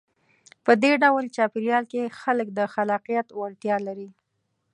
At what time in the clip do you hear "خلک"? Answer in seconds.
2.21-2.47